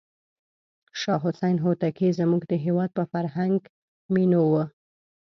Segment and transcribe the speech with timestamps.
[0.99, 3.57] شاه حسین هوتکی زموږ د هېواد په فرهنګ
[4.13, 4.53] مینو و.